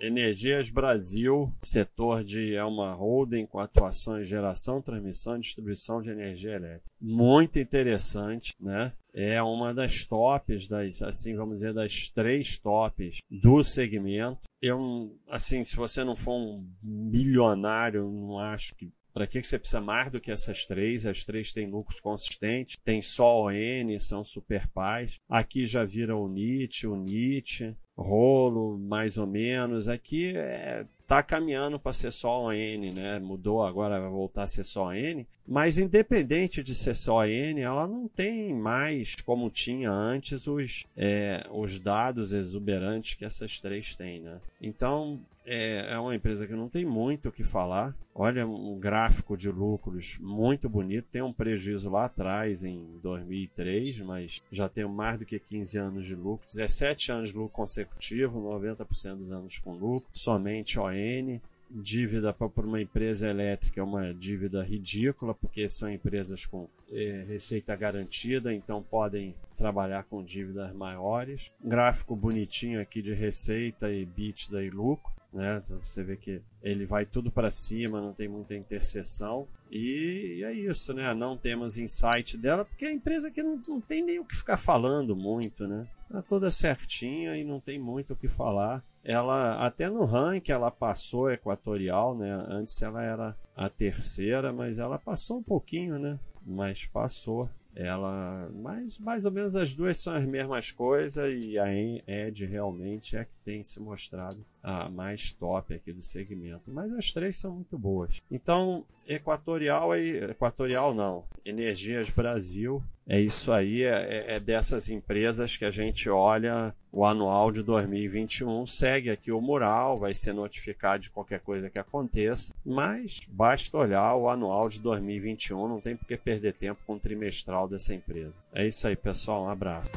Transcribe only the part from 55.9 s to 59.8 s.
de lucro. 17 anos de lucro consecutivo, 90% dos anos com